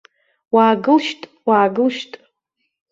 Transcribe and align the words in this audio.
Уаагылшьт, 0.55 1.21
уаагылшьт. 1.47 2.11